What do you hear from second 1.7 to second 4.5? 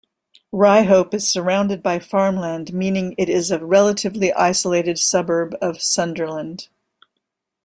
by farmland meaning it is a relatively